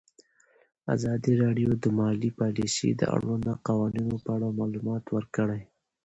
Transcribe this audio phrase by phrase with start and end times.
[0.95, 5.61] ازادي راډیو د مالي پالیسي د اړونده قوانینو په اړه معلومات ورکړي.